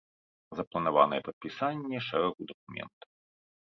Запланаванае 0.59 1.21
падпісанне 1.29 1.97
шэрагу 2.07 2.41
дакументаў. 2.53 3.09